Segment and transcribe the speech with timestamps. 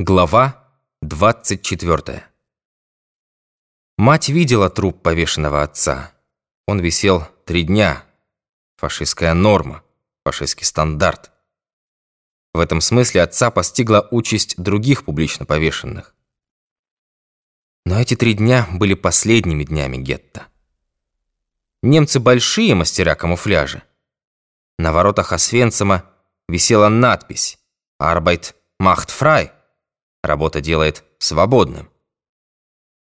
[0.00, 0.64] Глава
[1.02, 2.24] 24
[3.96, 6.12] Мать видела труп повешенного отца.
[6.68, 8.04] Он висел три дня.
[8.76, 9.82] Фашистская норма,
[10.24, 11.32] фашистский стандарт.
[12.54, 16.14] В этом смысле отца постигла участь других публично повешенных.
[17.84, 20.46] Но эти три дня были последними днями гетто.
[21.82, 23.82] Немцы большие мастера камуфляжа.
[24.78, 26.04] На воротах Освенцима
[26.48, 27.58] висела надпись
[28.00, 29.57] «Arbeit macht frei»
[30.22, 31.90] Работа делает свободным.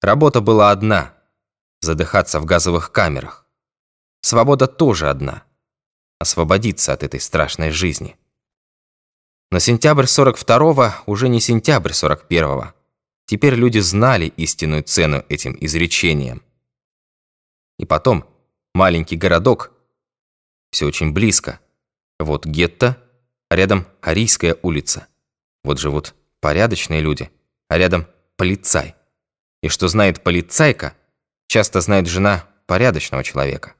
[0.00, 1.14] Работа была одна–
[1.80, 3.46] задыхаться в газовых камерах.
[4.22, 5.44] Свобода тоже одна–
[6.18, 8.16] освободиться от этой страшной жизни.
[9.50, 12.74] Но сентябрь 42-го уже не сентябрь 41-го.
[13.26, 16.42] Теперь люди знали истинную цену этим изречениям.
[17.78, 18.24] И потом,
[18.74, 19.72] маленький городок,
[20.70, 21.60] все очень близко.
[22.18, 23.00] Вот гетто,
[23.48, 25.06] а рядом Арийская улица.
[25.62, 27.30] Вот живут порядочные люди,
[27.68, 28.94] а рядом полицай.
[29.62, 30.92] И что знает полицайка,
[31.46, 33.72] часто знает жена порядочного человека.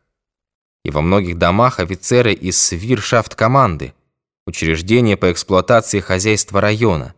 [0.83, 3.93] И во многих домах офицеры из свиршафт-команды,
[4.47, 7.13] учреждения по эксплуатации хозяйства района,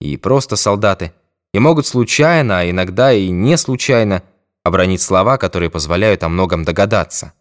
[0.00, 1.12] и просто солдаты,
[1.54, 4.24] и могут случайно, а иногда и не случайно,
[4.64, 7.32] обронить слова, которые позволяют о многом догадаться.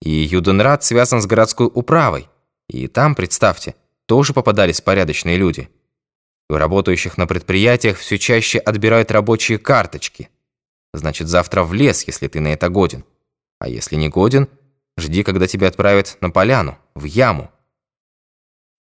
[0.00, 2.30] И Юденрат связан с городской управой,
[2.66, 3.74] и там, представьте,
[4.06, 5.68] тоже попадались порядочные люди–
[6.48, 10.30] у работающих на предприятиях все чаще отбирают рабочие карточки.
[10.92, 13.04] Значит, завтра в лес, если ты на это годен.
[13.58, 14.48] А если не годен,
[14.96, 17.50] жди, когда тебя отправят на поляну, в яму.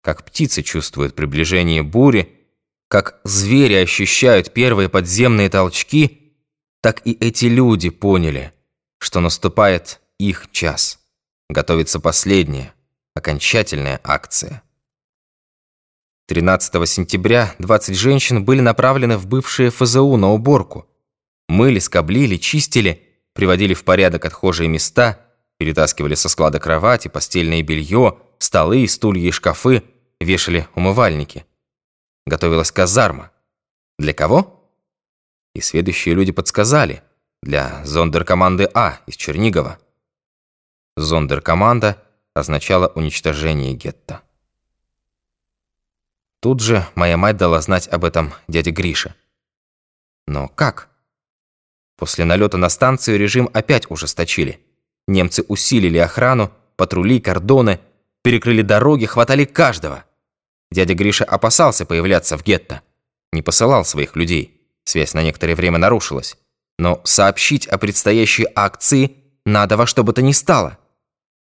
[0.01, 2.45] Как птицы чувствуют приближение бури,
[2.87, 6.35] как звери ощущают первые подземные толчки,
[6.81, 8.53] так и эти люди поняли,
[8.99, 10.99] что наступает их час.
[11.49, 12.73] Готовится последняя,
[13.15, 14.61] окончательная акция.
[16.27, 20.87] 13 сентября 20 женщин были направлены в бывшее ФЗУ на уборку.
[21.47, 25.19] Мыли, скоблили, чистили, приводили в порядок отхожие места,
[25.59, 29.83] перетаскивали со склада кровати, постельное белье, столы, стулья и шкафы,
[30.19, 31.45] вешали умывальники.
[32.25, 33.31] Готовилась казарма.
[33.99, 34.67] Для кого?
[35.53, 37.03] И следующие люди подсказали.
[37.43, 39.77] Для зондеркоманды А из Чернигова.
[40.97, 42.01] Зондеркоманда
[42.33, 44.24] означала уничтожение гетто.
[46.45, 49.15] Тут же моя мать дала знать об этом дяде Грише.
[50.27, 50.89] Но как?
[51.97, 54.59] После налета на станцию режим опять ужесточили.
[55.07, 57.79] Немцы усилили охрану, патрули, кордоны,
[58.21, 60.05] перекрыли дороги, хватали каждого.
[60.69, 62.83] Дядя Гриша опасался появляться в гетто.
[63.33, 64.61] Не посылал своих людей.
[64.83, 66.37] Связь на некоторое время нарушилась.
[66.77, 69.17] Но сообщить о предстоящей акции
[69.47, 70.77] надо во что бы то ни стало.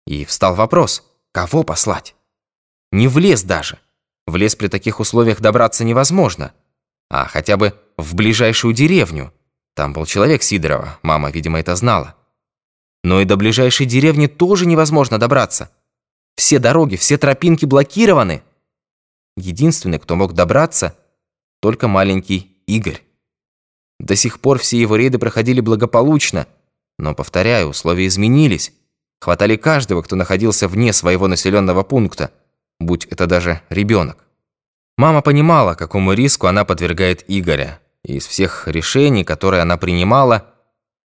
[0.07, 1.03] И встал вопрос,
[1.33, 2.15] кого послать?
[2.93, 3.79] Не в лес даже.
[4.25, 6.53] В лес при таких условиях добраться невозможно.
[7.09, 9.34] А хотя бы в ближайшую деревню.
[9.75, 12.16] Там был человек Сидорова, мама, видимо, это знала.
[13.03, 15.72] Но и до ближайшей деревни тоже невозможно добраться.
[16.35, 18.44] Все дороги, все тропинки блокированы.
[19.35, 20.95] Единственный, кто мог добраться,
[21.59, 23.01] только маленький Игорь.
[24.00, 26.47] До сих пор все его рейды проходили благополучно,
[26.97, 28.73] но, повторяю, условия изменились.
[29.19, 32.31] Хватали каждого, кто находился вне своего населенного пункта–
[32.79, 34.25] будь это даже ребенок.
[34.97, 40.53] Мама понимала, какому риску она подвергает Игоря, и из всех решений, которые она принимала,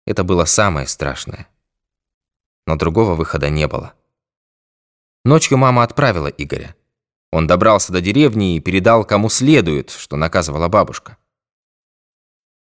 [0.07, 1.49] это было самое страшное.
[2.67, 3.95] Но другого выхода не было.
[5.25, 6.75] Ночью мама отправила Игоря.
[7.31, 11.17] Он добрался до деревни и передал кому следует, что наказывала бабушка.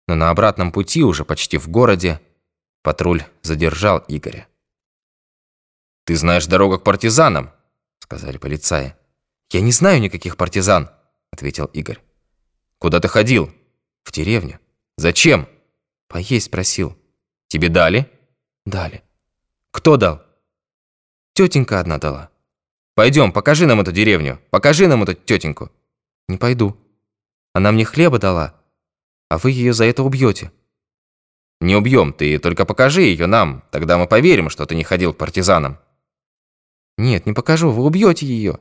[0.06, 2.20] Но на обратном пути, уже почти в городе,
[2.82, 4.46] патруль задержал Игоря.
[6.04, 7.50] «Ты знаешь дорогу к партизанам?»
[8.12, 8.94] Сказали полицаи.
[9.50, 10.90] «Я не знаю никаких партизан»,—
[11.30, 11.98] ответил Игорь.
[12.78, 13.50] «Куда ты ходил?»
[14.04, 14.58] «В деревню».
[14.98, 15.48] «Зачем?»
[16.08, 16.94] «Поесть просил».
[17.48, 18.10] «Тебе дали?»
[18.66, 19.02] «Дали».
[19.70, 20.22] «Кто дал?»
[21.32, 22.28] «Тетенька одна дала».
[22.94, 24.38] «Пойдем, покажи нам эту деревню.
[24.50, 25.70] Покажи нам эту тетеньку».
[26.28, 26.76] «Не пойду.
[27.54, 28.60] Она мне хлеба дала,
[29.30, 30.52] а вы ее за это убьете».
[31.62, 35.18] «Не убьем, ты только покажи ее нам, тогда мы поверим, что ты не ходил к
[35.18, 35.78] партизанам».
[36.98, 38.60] Нет, не покажу, вы убьете ее.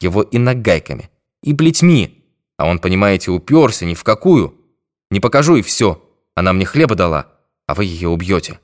[0.00, 1.10] Его и нагайками,
[1.42, 2.24] и плетьми.
[2.58, 4.58] А он, понимаете, уперся ни в какую.
[5.10, 6.02] Не покажу и все.
[6.34, 7.32] Она мне хлеба дала,
[7.66, 8.60] а вы ее убьете.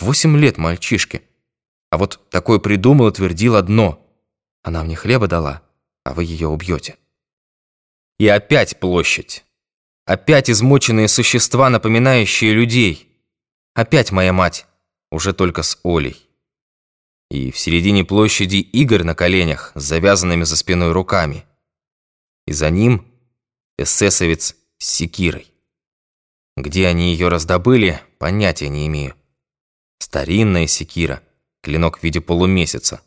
[0.00, 1.22] Восемь лет мальчишке.
[1.90, 4.04] А вот такой придумал и твердил одно.
[4.62, 5.62] Она мне хлеба дала,
[6.04, 6.96] а вы ее убьете.
[8.18, 9.44] И опять площадь.
[10.04, 13.08] Опять измученные существа, напоминающие людей.
[13.74, 14.66] Опять моя мать,
[15.10, 16.25] уже только с Олей.
[17.30, 21.44] И в середине площади Игорь на коленях с завязанными за спиной руками.
[22.46, 23.06] И за ним
[23.78, 25.52] эсэсовец с секирой.
[26.56, 29.14] Где они ее раздобыли, понятия не имею.
[29.98, 31.22] Старинная секира,
[31.62, 33.00] клинок в виде полумесяца.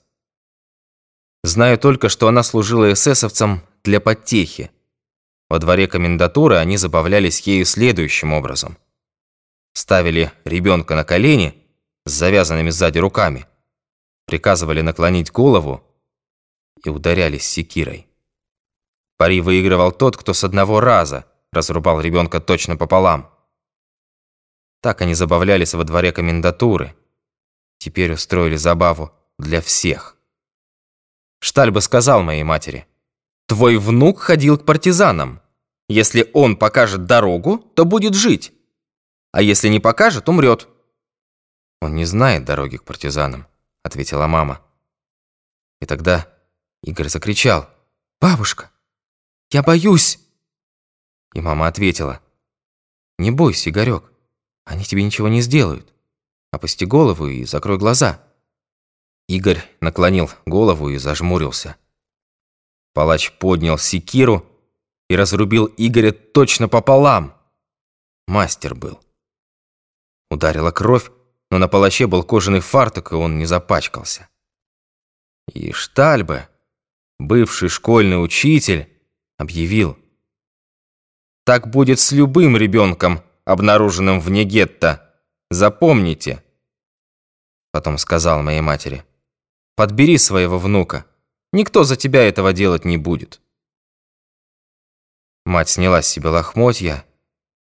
[1.44, 4.72] Знаю только, что она служила эсэсовцам для потехи.
[5.50, 8.78] Во дворе комендатуры они забавлялись ею следующим образом.
[9.74, 11.56] Ставили ребенка на колени
[12.06, 13.48] с завязанными сзади руками,
[14.30, 15.82] приказывали наклонить голову
[16.84, 18.08] и ударялись секирой.
[19.18, 23.34] Пари выигрывал тот, кто с одного раза разрубал ребенка точно пополам.
[24.82, 26.96] Так они забавлялись во дворе комендатуры.
[27.80, 30.16] Теперь устроили забаву для всех.
[31.40, 32.86] Штальба сказал моей матери,
[33.48, 35.42] «Твой внук ходил к партизанам.
[35.88, 38.54] Если он покажет дорогу, то будет жить.
[39.32, 40.68] А если не покажет, умрет».
[41.82, 43.48] «Он не знает дороги к партизанам»,—
[43.84, 44.62] ответила мама.
[45.82, 46.32] И тогда
[46.84, 47.70] Игорь закричал,
[48.20, 48.72] «Бабушка,
[49.52, 50.20] я боюсь!»
[51.34, 52.22] И мама ответила,
[53.18, 54.12] «Не бойся, Игорек,
[54.66, 55.94] они тебе ничего не сделают.
[56.52, 58.24] Опусти голову и закрой глаза».
[59.28, 61.78] Игорь наклонил голову и зажмурился.
[62.94, 64.46] Палач поднял секиру
[65.08, 67.36] и разрубил Игоря точно пополам.
[68.28, 69.00] Мастер был.
[70.30, 71.12] Ударила кровь,
[71.52, 74.30] но на палаче был кожаный фартук, и он не запачкался.
[75.54, 76.48] И Штальбе,
[77.18, 78.88] бывший школьный учитель,
[79.38, 79.98] объявил.
[81.46, 85.20] Так будет с любым ребенком, обнаруженным вне гетто.
[85.50, 86.44] Запомните.
[87.72, 89.04] Потом сказал моей матери.
[89.76, 91.06] Подбери своего внука.
[91.52, 93.42] Никто за тебя этого делать не будет.
[95.46, 97.04] Мать сняла с себя лохмотья,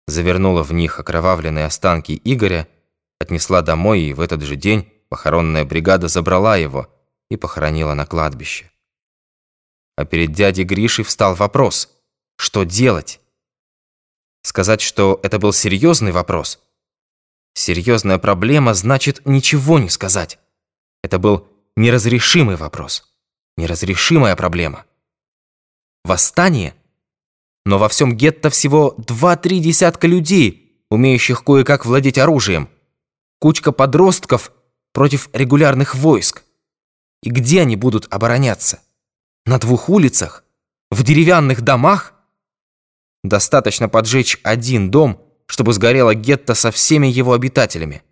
[0.07, 2.69] завернула в них окровавленные останки Игоря,
[3.23, 6.89] отнесла домой, и в этот же день похоронная бригада забрала его
[7.31, 8.71] и похоронила на кладбище.
[9.97, 11.91] А перед дядей Гришей встал вопрос,
[12.37, 13.21] что делать?
[14.43, 16.61] Сказать, что это был серьезный вопрос?
[17.55, 20.39] Серьезная проблема значит ничего не сказать.
[21.03, 21.47] Это был
[21.77, 23.15] неразрешимый вопрос.
[23.57, 24.87] Неразрешимая проблема.
[26.05, 26.75] Восстание?
[27.65, 32.69] Но во всем гетто всего два-три десятка людей, умеющих кое-как владеть оружием.
[33.43, 34.53] Кучка подростков
[34.93, 36.45] против регулярных войск.
[37.25, 38.81] И где они будут обороняться?
[39.47, 40.45] На двух улицах?
[40.93, 42.15] В деревянных домах?
[43.25, 48.05] Достаточно поджечь один дом, чтобы сгорело гетто со всеми его обитателями.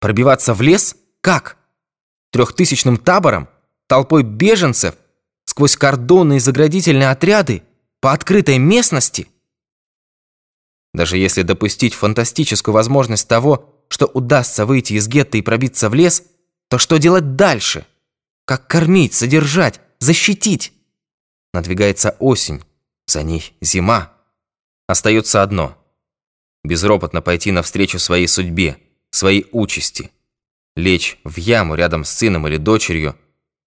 [0.00, 0.96] Пробиваться в лес?
[1.20, 1.56] Как?
[2.32, 3.48] Трехтысячным табором?
[3.86, 4.96] Толпой беженцев?
[5.44, 7.62] Сквозь кордоны и заградительные отряды?
[8.00, 9.28] По открытой местности?
[10.94, 16.22] Даже если допустить фантастическую возможность того, что удастся выйти из гетто и пробиться в лес,
[16.70, 17.84] то что делать дальше?
[18.46, 20.72] Как кормить, содержать, защитить?
[21.52, 22.62] Надвигается осень,
[23.06, 24.12] за ней зима.
[24.86, 25.76] Остается одно–
[26.64, 28.78] безропотно пойти навстречу своей судьбе,
[29.10, 30.10] своей участи,
[30.76, 33.16] лечь в яму рядом с сыном или дочерью,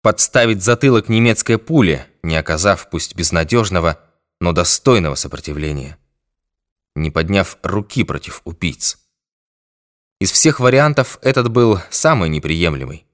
[0.01, 4.00] подставить затылок немецкой пуле, не оказав пусть безнадежного,
[4.39, 5.97] но достойного сопротивления,
[6.95, 8.97] не подняв руки против убийц.
[10.19, 13.06] Из всех вариантов этот был самый неприемлемый.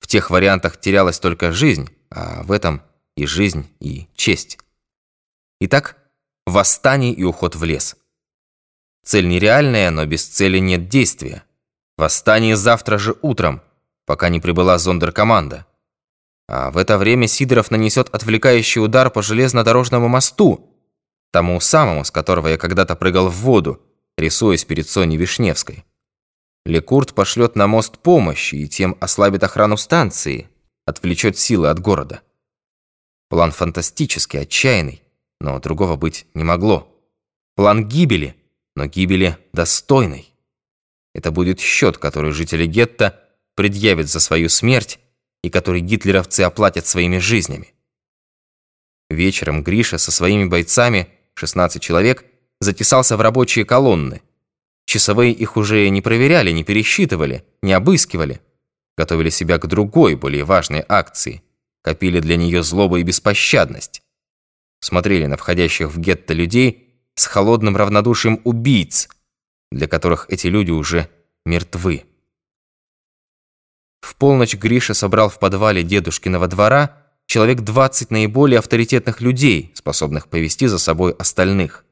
[0.00, 2.82] В тех вариантах терялась только жизнь, а в этом
[3.16, 4.58] и жизнь, и честь.
[5.60, 5.96] Итак,
[6.46, 7.96] восстание и уход в лес.
[9.04, 11.44] Цель нереальная, но без цели нет действия.
[11.96, 13.62] Восстание завтра же утром,
[14.04, 15.66] пока не прибыла зондеркоманда.
[16.48, 20.75] А в это время Сидоров нанесет отвлекающий удар по железнодорожному мосту,
[21.36, 23.78] тому самому, с которого я когда-то прыгал в воду,
[24.16, 25.84] рисуясь перед Соней Вишневской.
[26.64, 30.48] Лекурт пошлет на мост помощь и тем ослабит охрану станции,
[30.86, 32.22] отвлечет силы от города.
[33.28, 35.02] План фантастический, отчаянный,
[35.38, 36.88] но другого быть не могло.
[37.54, 38.34] План гибели,
[38.74, 40.32] но гибели достойной.
[41.12, 43.22] Это будет счет, который жители гетто
[43.54, 45.00] предъявят за свою смерть
[45.42, 47.74] и который гитлеровцы оплатят своими жизнями.
[49.10, 52.24] Вечером Гриша со своими бойцами, 16 человек,
[52.60, 54.22] затесался в рабочие колонны,
[54.86, 58.40] Часовые их уже не проверяли, не пересчитывали, не обыскивали.
[58.96, 61.42] Готовили себя к другой, более важной акции.
[61.82, 64.02] Копили для нее злобу и беспощадность.
[64.80, 69.08] Смотрели на входящих в гетто людей с холодным равнодушием убийц,
[69.72, 71.10] для которых эти люди уже
[71.44, 72.04] мертвы.
[74.00, 80.66] В полночь Гриша собрал в подвале дедушкиного двора человек 20 наиболее авторитетных людей, способных повести
[80.66, 81.84] за собой остальных.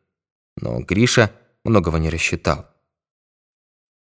[0.56, 1.30] Но Гриша
[1.64, 2.66] многого не рассчитал.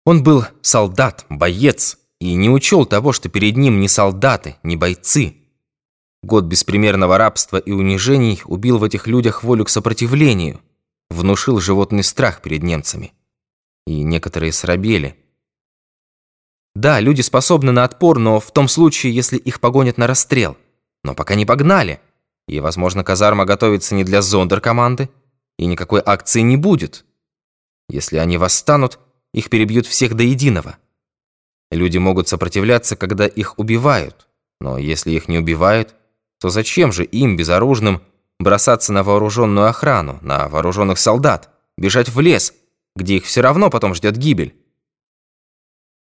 [0.06, 5.40] Он был солдат, боец, и не учел того, что перед ним не солдаты, не бойцы,
[6.22, 10.60] Год беспримерного рабства и унижений убил в этих людях волю к сопротивлению,
[11.10, 13.14] внушил животный страх перед немцами.
[13.88, 15.16] И некоторые срабели.
[16.76, 20.58] Да, люди способны на отпор, но в том случае, если их погонят на расстрел.
[21.04, 22.00] Но пока не погнали.
[22.48, 25.10] И, возможно, казарма готовится не для зондеркоманды,
[25.58, 27.06] и никакой акции не будет.
[27.90, 29.00] Если они восстанут,
[29.34, 30.78] их перебьют всех до единого.
[31.72, 34.28] Люди могут сопротивляться, когда их убивают,
[34.60, 35.96] но если их не убивают,
[36.40, 38.02] то зачем же им, безоружным,
[38.40, 42.54] бросаться на вооруженную охрану, на вооруженных солдат, бежать в лес,
[42.96, 44.56] где их все равно потом ждет гибель?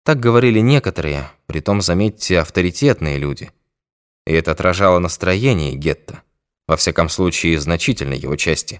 [0.05, 3.51] Так говорили некоторые, притом, заметьте, авторитетные люди.
[4.30, 6.22] И это отражало настроение гетто,
[6.68, 8.80] во всяком случае, значительной его части.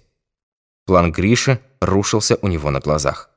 [0.86, 3.32] План Гриши рушился у него на глазах.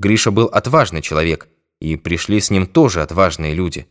[0.00, 1.48] Гриша был отважный человек,
[1.80, 3.88] и пришли с ним тоже отважные люди.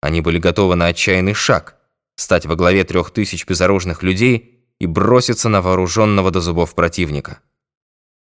[0.00, 1.76] Они были готовы на отчаянный шаг–
[2.16, 7.40] стать во главе трех тысяч безоружных людей и броситься на вооруженного до зубов противника.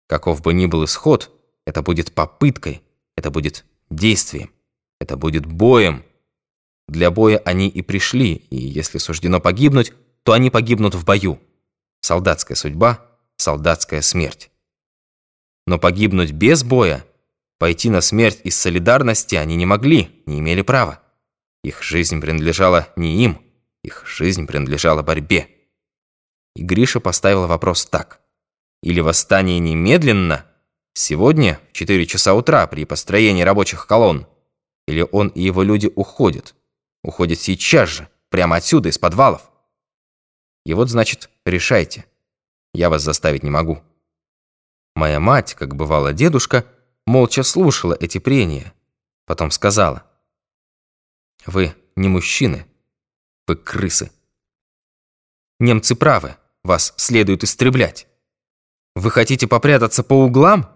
[0.08, 1.32] Каков бы ни был исход,
[1.66, 2.84] это будет попыткой,
[3.16, 4.52] это будет действием,
[5.00, 6.04] это будет боем.
[6.88, 11.40] Для боя они и пришли, и если суждено погибнуть, то они погибнут в бою.
[12.02, 13.06] Солдатская судьба,
[13.38, 14.52] солдатская смерть.
[15.68, 17.06] Но погибнуть без боя,
[17.58, 21.02] пойти на смерть из солидарности они не могли, не имели права.
[21.64, 23.42] Их жизнь принадлежала не им,
[23.84, 25.50] их жизнь принадлежала борьбе.
[26.56, 28.22] И Гриша поставил вопрос так.
[28.84, 30.46] Или восстание немедленно,
[30.94, 34.28] сегодня, в 4 часа утра, при построении рабочих колонн,
[34.88, 36.54] или он и его люди уходят.
[37.06, 39.52] Уходят сейчас же, прямо отсюда, из подвалов.
[40.66, 42.08] И вот, значит, решайте.
[42.74, 43.84] Я вас заставить не могу.
[44.96, 46.66] Моя мать, как бывала дедушка,
[47.06, 48.74] молча слушала эти прения.
[49.28, 50.04] Потом сказала.
[51.46, 52.66] Вы не мужчины.
[53.46, 54.12] Вы крысы.
[55.60, 58.08] Немцы правы, вас следует истреблять.
[58.96, 60.76] Вы хотите попрятаться по углам?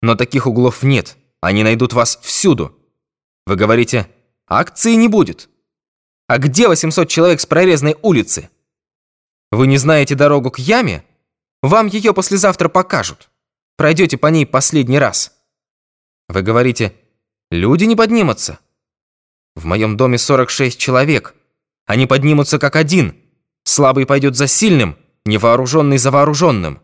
[0.00, 2.76] Но таких углов нет, они найдут вас всюду.
[3.46, 4.10] Вы говорите,
[4.48, 5.48] акции не будет.
[6.32, 8.48] А где 800 человек с прорезанной улицы?
[9.50, 11.04] Вы не знаете дорогу к яме?
[11.60, 13.28] Вам ее послезавтра покажут.
[13.76, 15.34] Пройдете по ней последний раз.
[16.30, 16.94] Вы говорите,
[17.50, 18.60] люди не поднимутся.
[19.56, 21.34] В моем доме 46 человек–
[21.86, 23.14] они поднимутся как один.
[23.64, 24.96] Слабый пойдет за сильным,
[25.26, 26.80] невооруженный за вооруженным.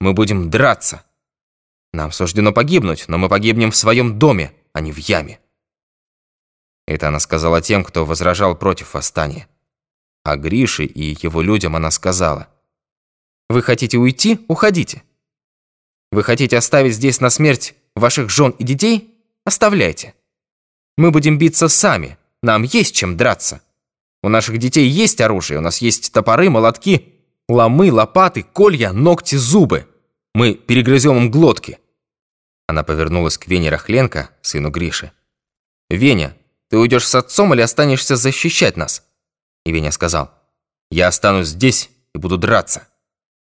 [0.00, 1.02] Мы будем драться.
[1.94, 5.40] Нам суждено погибнуть, но мы погибнем в своем доме, а не в яме.
[6.86, 9.48] Это она сказала тем, кто возражал против восстания.
[10.24, 12.48] А Грише и его людям она сказала.
[13.48, 14.44] «Вы хотите уйти?
[14.48, 15.02] Уходите.
[16.12, 19.14] Вы хотите оставить здесь на смерть ваших жен и детей?
[19.44, 20.14] Оставляйте.
[20.96, 23.60] Мы будем биться сами, нам есть чем драться.
[24.22, 27.14] У наших детей есть оружие, у нас есть топоры, молотки,
[27.48, 29.86] ломы, лопаты, колья, ногти, зубы.
[30.34, 31.78] Мы перегрызем им глотки».
[32.66, 35.12] Она повернулась к Вене Рахленко, сыну Гриши.
[35.88, 36.36] «Веня,
[36.68, 39.04] ты уйдешь с отцом или останешься защищать нас?»
[39.64, 40.32] И сказал,
[40.90, 42.88] «Я останусь здесь и буду драться».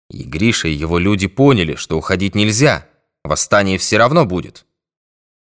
[0.09, 2.87] И Гриша и его люди поняли, что уходить нельзя,
[3.23, 4.65] восстание все равно будет.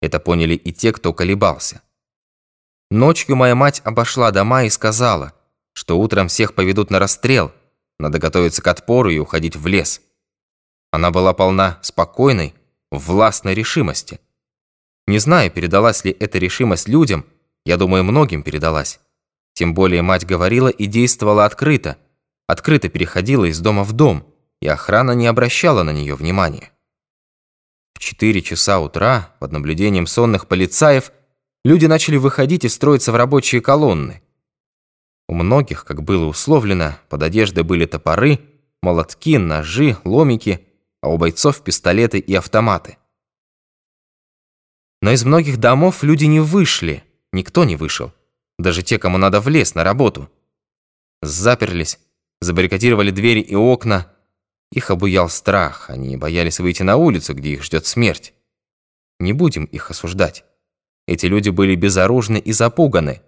[0.01, 1.81] Это поняли и те, кто колебался.
[2.89, 5.33] Ночью моя мать обошла дома и сказала,
[5.73, 7.51] что утром всех поведут на расстрел,
[7.99, 10.01] надо готовиться к отпору и уходить в лес.
[10.91, 12.53] Она была полна спокойной,
[12.91, 14.19] властной решимости.
[15.07, 17.25] Не знаю, передалась ли эта решимость людям,
[17.65, 18.99] я думаю, многим передалась.
[19.53, 21.97] Тем более мать говорила и действовала открыто,
[22.47, 24.27] открыто переходила из дома в дом,
[24.61, 26.71] и охрана не обращала на нее внимания.
[27.93, 31.11] В 4 часа утра, под наблюдением сонных полицаев,
[31.63, 34.21] люди начали выходить и строиться в рабочие колонны.
[35.27, 38.39] У многих, как было условлено, под одеждой были топоры,
[38.81, 40.67] молотки, ножи, ломики,
[41.01, 42.97] а у бойцов пистолеты и автоматы.
[45.01, 47.03] Но из многих домов люди не вышли,
[47.33, 48.13] никто не вышел,
[48.57, 50.29] даже те, кому надо в лес на работу.
[51.21, 51.99] Заперлись,
[52.39, 54.13] забаррикадировали двери и окна.
[54.71, 58.33] Их обуял страх, они боялись выйти на улицу, где их ждет смерть.
[59.19, 60.45] Не будем их осуждать.
[61.07, 63.21] Эти люди были безоружны и запуганы.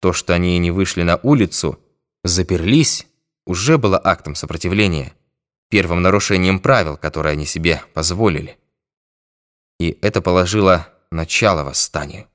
[0.00, 1.78] То, что они не вышли на улицу,
[2.22, 3.06] заперлись,
[3.46, 5.14] уже было актом сопротивления,
[5.68, 8.58] первым нарушением правил, которые они себе позволили.
[9.80, 12.27] И это положило начало восстанию.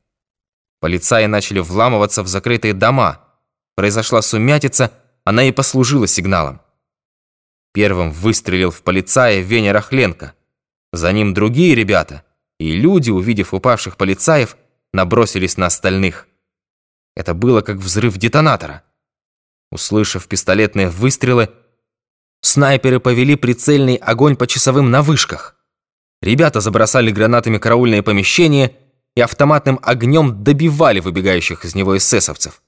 [0.84, 3.22] Полицаи начали вламываться в закрытые дома.
[3.74, 4.92] Произошла сумятица,
[5.24, 6.60] она и послужила сигналом.
[7.72, 10.34] Первым выстрелил в полицая Веня Рахленко.
[10.92, 12.25] За ним другие ребята,
[12.60, 14.58] и люди, увидев упавших полицаев,
[14.92, 16.28] набросились на остальных.
[17.16, 18.84] Это было как взрыв детонатора.
[19.72, 21.50] Услышав пистолетные выстрелы,
[22.42, 25.56] снайперы повели прицельный огонь по часовым на вышках.
[26.22, 28.75] Ребята забросали гранатами караульные помещения
[29.15, 32.62] и автоматным огнем добивали выбегающих из него эсэсовцев.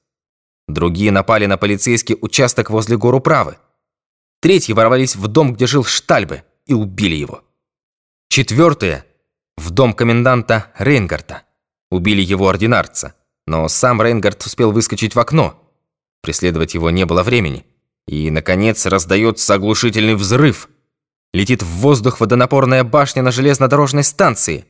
[0.67, 3.57] Другие напали на полицейский участок возле гору Правы.
[4.41, 7.43] Третьи ворвались в дом, где жил Штальбе, и убили его.
[8.29, 9.05] Четвертые–
[9.57, 11.43] в дом коменданта Рейнгарта.
[11.89, 13.15] Убили его ординарца,
[13.47, 15.61] но сам Рейнгард успел выскочить в окно.
[16.21, 17.65] Преследовать его не было времени.
[18.07, 20.69] И, наконец, раздается оглушительный взрыв.
[21.33, 24.65] Летит в воздух водонапорная башня на железнодорожной станции.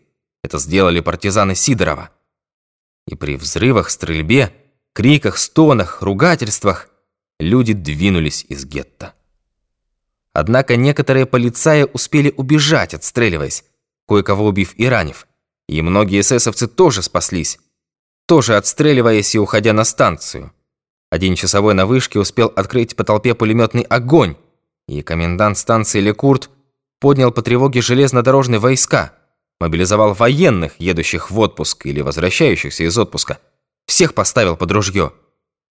[0.45, 2.11] Это сделали партизаны Сидорова.
[3.07, 4.53] И при взрывах, стрельбе,
[4.93, 6.87] криках, стонах, ругательствах
[7.39, 9.15] люди двинулись из гетто.
[10.33, 13.65] Однако некоторые полицаи успели убежать, отстреливаясь,
[14.07, 15.25] кое-кого убив и ранив.
[15.67, 17.57] И многие эсэсовцы тоже спаслись,
[18.27, 20.53] тоже отстреливаясь и уходя на станцию.
[21.09, 24.35] Один часовой на вышке успел открыть по толпе пулеметный огонь,
[24.87, 26.51] и комендант станции Лекурт
[26.99, 29.15] поднял по тревоге железнодорожные войска,
[29.59, 33.39] мобилизовал военных, едущих в отпуск или возвращающихся из отпуска,
[33.87, 35.13] всех поставил под ружье,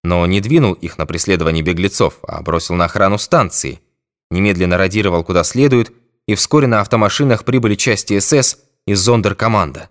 [0.03, 3.81] но не двинул их на преследование беглецов, а бросил на охрану станции–
[4.31, 5.93] немедленно радировал куда следует,
[6.27, 9.89] и вскоре на автомашинах прибыли части СС и зондеркоманда.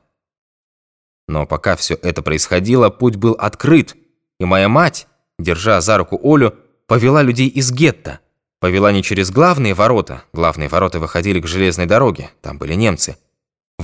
[1.28, 3.96] Но пока все это происходило, путь был открыт,
[4.38, 5.06] и моя мать,
[5.38, 6.54] держа за руку Олю,
[6.86, 8.20] повела людей из гетто.
[8.60, 13.16] Повела не через главные ворота, главные ворота выходили к железной дороге, там были немцы.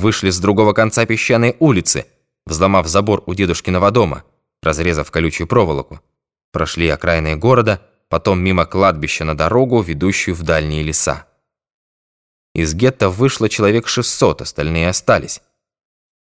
[0.00, 2.06] Вышли с другого конца песчаной улицы,
[2.46, 4.24] взломав забор у дедушкиного дома,
[4.62, 6.00] разрезав колючую проволоку.
[6.52, 11.26] Прошли окраины города потом мимо кладбища на дорогу, ведущую в дальние леса.
[12.54, 15.42] Из гетто вышло человек 600, остальные остались.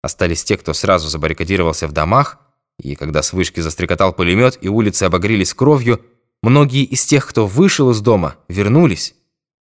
[0.03, 2.41] Остались те, кто сразу забаррикадировался в домах,
[2.81, 6.05] и когда с вышки застрекотал пулемет и улицы обогрелись кровью,
[6.43, 9.15] многие из тех, кто вышел из дома, вернулись.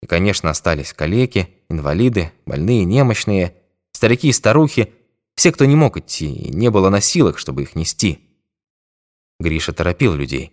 [0.05, 3.57] И, конечно, остались калеки, инвалиды, больные, немощные,
[3.99, 4.95] старики и старухи,
[5.35, 8.21] все, кто не мог идти, и не было носилок, чтобы их нести.
[9.41, 10.53] Гриша торопил людей.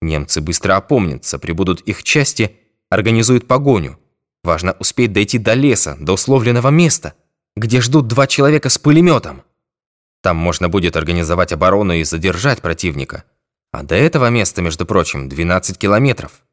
[0.00, 2.56] Немцы быстро опомнятся, прибудут их части,
[2.90, 3.98] организуют погоню.
[4.44, 7.14] Важно успеть дойти до леса, до условленного места,
[7.56, 9.42] где ждут два человека с пулеметом.
[10.22, 13.24] Там можно будет организовать оборону и задержать противника.
[13.72, 16.44] А до этого места, между прочим, 12 километров.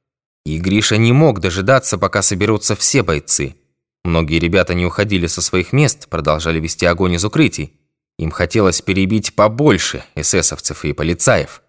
[0.43, 3.55] И Гриша не мог дожидаться, пока соберутся все бойцы.
[4.03, 7.73] Многие ребята не уходили со своих мест, продолжали вести огонь из укрытий.
[8.17, 11.61] Им хотелось перебить побольше эсэсовцев и полицаев.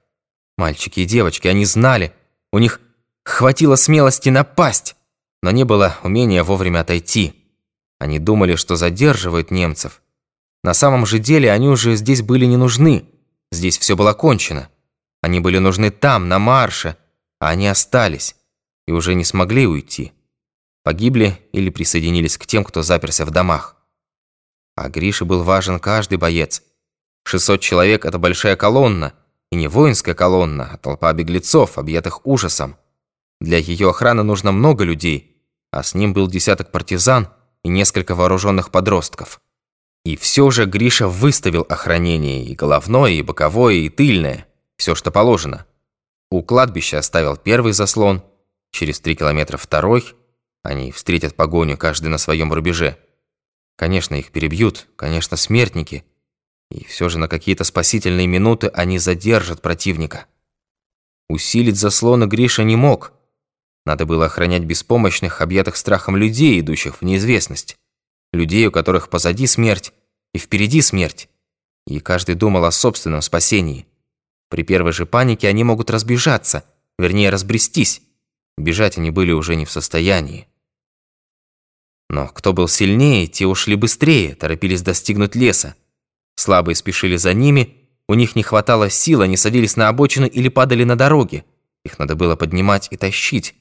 [0.56, 2.12] Мальчики и девочки, они знали,
[2.52, 2.80] у них
[3.24, 4.96] хватило смелости напасть,
[5.42, 7.34] но не было умения вовремя отойти.
[7.98, 10.02] Они думали, что задерживают немцев.
[10.64, 13.06] На самом же деле они уже здесь были не нужны.
[13.50, 14.68] Здесь все было кончено.
[15.20, 16.96] Они были нужны там, на марше,
[17.38, 18.36] а они остались
[18.86, 20.12] и уже не смогли уйти.
[20.82, 23.76] Погибли или присоединились к тем, кто заперся в домах.
[24.76, 26.62] А Грише был важен каждый боец.
[27.24, 29.14] 600 человек– это большая колонна–
[29.52, 32.78] и не воинская колонна, а толпа беглецов, объятых ужасом.
[33.38, 35.36] Для ее охраны нужно много людей,
[35.70, 37.28] а с ним был десяток партизан
[37.62, 39.42] и несколько вооруженных подростков.
[40.06, 44.46] И все же Гриша выставил охранение и головное, и боковое, и тыльное,
[44.78, 45.66] все, что положено.
[46.30, 48.22] У кладбища оставил первый заслон,
[48.70, 50.14] через три километра второй,
[50.62, 52.98] они встретят погоню каждый на своем рубеже.
[53.76, 56.04] Конечно, их перебьют, конечно, смертники–
[56.72, 60.26] и все же на какие-то спасительные минуты они задержат противника.
[61.28, 63.12] Усилить заслоны Гриша не мог.
[63.84, 67.76] Надо было охранять беспомощных, объятых страхом людей, идущих в неизвестность.
[68.32, 69.92] Людей, у которых позади смерть
[70.32, 71.28] и впереди смерть.
[71.86, 73.86] И каждый думал о собственном спасении.
[74.48, 76.64] При первой же панике они могут разбежаться,
[76.98, 78.00] вернее, разбрестись.
[78.56, 80.46] Бежать они были уже не в состоянии.
[82.12, 85.74] Но кто был сильнее, те ушли быстрее, торопились достигнуть леса.
[86.34, 90.84] Слабые спешили за ними, у них не хватало сил, они садились на обочину или падали
[90.84, 91.46] на дороге.
[91.86, 93.54] Их надо было поднимать и тащить.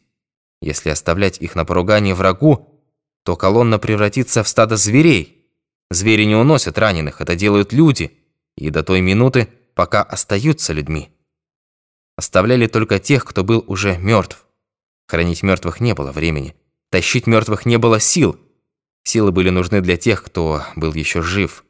[0.62, 2.84] Если оставлять их на поругание врагу,
[3.24, 5.48] то колонна превратится в стадо зверей.
[5.90, 8.12] Звери не уносят раненых, это делают люди,
[8.58, 11.10] и до той минуты, пока остаются людьми.
[12.18, 14.46] Оставляли только тех, кто был уже мертв.
[15.08, 16.54] Хранить мертвых не было времени.
[16.92, 18.40] Тащить мертвых не было сил.
[19.04, 21.64] Силы были нужны для тех, кто был еще жив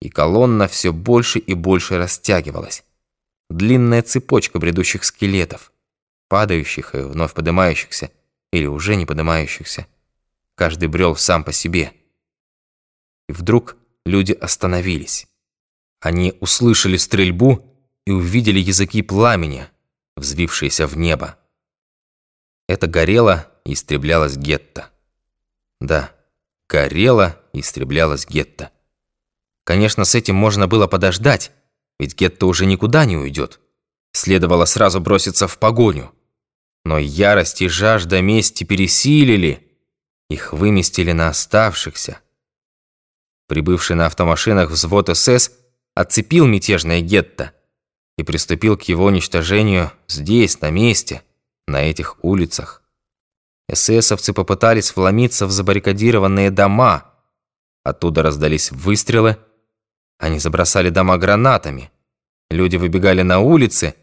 [0.00, 2.84] и колонна все больше и больше растягивалась.
[3.48, 5.72] Длинная цепочка бредущих скелетов,
[6.28, 8.10] падающих и вновь поднимающихся,
[8.52, 9.86] или уже не поднимающихся.
[10.56, 11.92] Каждый брел сам по себе.
[13.28, 15.26] И вдруг люди остановились.
[16.00, 17.64] Они услышали стрельбу
[18.06, 19.66] и увидели языки пламени,
[20.16, 21.36] взвившиеся в небо.
[22.68, 24.90] Это горело истреблялось гетто.
[25.80, 26.12] Да,
[26.68, 28.70] горело и истреблялось гетто.
[29.64, 31.52] Конечно, с этим можно было подождать,
[31.98, 33.60] ведь гетто уже никуда не уйдет.
[34.12, 36.12] Следовало сразу броситься в погоню.
[36.84, 39.66] Но ярость и жажда мести пересилили,
[40.28, 42.20] их выместили на оставшихся.
[43.46, 45.50] Прибывший на автомашинах взвод СС
[45.94, 47.52] отцепил мятежное гетто
[48.16, 51.22] и приступил к его уничтожению здесь, на месте,
[51.66, 52.79] на этих улицах.
[53.72, 57.14] Эсэсовцы попытались вломиться в забаррикадированные дома.
[57.84, 59.36] Оттуда раздались выстрелы.
[60.18, 61.92] Они забросали дома гранатами.
[62.50, 63.94] Люди выбегали на улицы.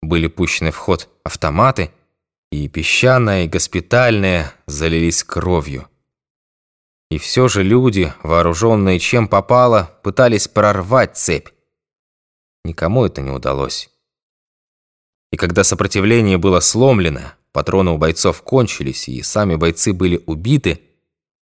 [0.00, 1.90] Были пущены в ход автоматы.
[2.50, 5.86] И песчаная, и госпитальная залились кровью.
[7.10, 11.48] И все же люди, вооруженные чем попало, пытались прорвать цепь.
[12.64, 13.90] Никому это не удалось.
[15.30, 20.80] И когда сопротивление было сломлено, патроны у бойцов кончились, и сами бойцы были убиты,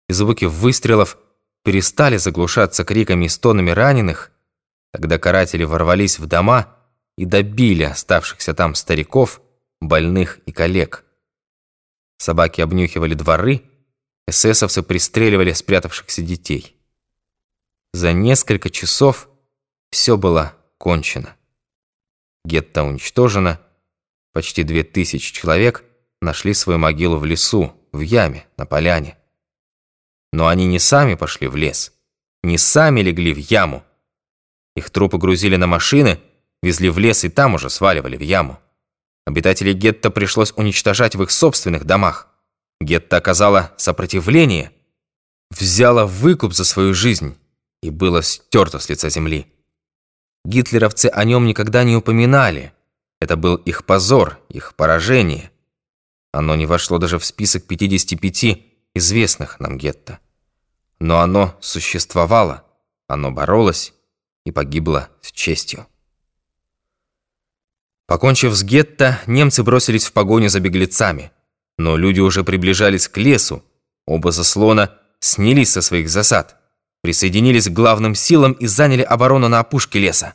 [0.09, 1.19] и звуки выстрелов
[1.65, 4.31] перестали заглушаться криками и стонами раненых,
[4.93, 6.77] тогда каратели ворвались в дома
[7.17, 9.43] и добили оставшихся там стариков,
[9.81, 11.05] больных и коллег.
[12.19, 13.65] Собаки обнюхивали дворы,
[14.29, 16.77] эсэсовцы пристреливали спрятавшихся детей.
[17.93, 19.29] За несколько часов
[19.91, 21.35] все было кончено.
[22.45, 23.61] Гетто уничтожено,
[24.33, 25.85] почти две тысячи человек
[26.21, 29.17] нашли свою могилу в лесу, в яме, на поляне.
[30.33, 31.93] Но они не сами пошли в лес,
[32.43, 33.85] не сами легли в яму.
[34.77, 36.21] Их трупы грузили на машины,
[36.63, 38.59] везли в лес и там уже сваливали в яму.
[39.27, 42.29] Обитателей гетто пришлось уничтожать в их собственных домах.
[42.81, 44.73] Гетто оказало сопротивление,
[45.51, 47.37] взяло выкуп за свою жизнь
[47.83, 49.47] и было стерто с лица земли.
[50.45, 52.73] Гитлеровцы о нем никогда не упоминали.
[53.21, 55.51] Это был их позор, их поражение.
[56.33, 58.65] Оно не вошло даже в список 55
[58.95, 60.19] известных нам гетто.
[60.99, 62.65] Но оно существовало,
[63.07, 63.95] оно боролось
[64.45, 65.87] и погибло с честью.
[68.07, 71.31] Покончив с гетто, немцы бросились в погоню за беглецами–
[71.79, 73.65] но люди уже приближались к лесу.
[74.05, 76.61] Оба заслона снялись со своих засад,
[77.03, 80.35] присоединились к главным силам и заняли оборону на опушке леса.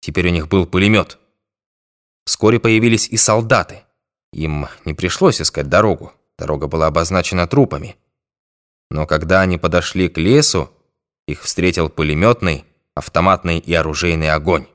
[0.00, 1.18] Теперь у них был пулемет.
[2.24, 3.84] Вскоре появились и солдаты.
[4.32, 6.12] Им не пришлось искать дорогу.
[6.38, 7.96] Дорога была обозначена трупами.
[8.90, 10.70] Но когда они подошли к лесу,
[11.26, 12.64] их встретил пулеметный,
[12.94, 14.66] автоматный и оружейный огонь.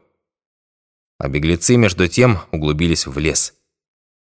[1.20, 3.54] А беглецы, между тем, углубились в лес.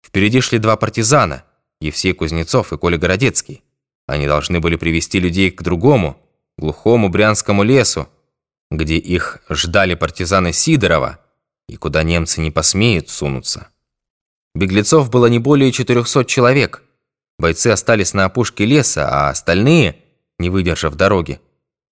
[0.05, 1.43] Впереди шли два партизана,
[1.81, 3.63] Евсей Кузнецов и Коля Городецкий.
[4.07, 6.17] Они должны были привести людей к другому,
[6.57, 8.07] глухому брянскому лесу,
[8.69, 11.19] где их ждали партизаны Сидорова
[11.67, 13.69] и куда немцы не посмеют сунуться.
[14.55, 16.81] Беглецов было не более 400 человек.
[17.37, 20.01] Бойцы остались на опушке леса, а остальные,
[20.39, 21.39] не выдержав дороги,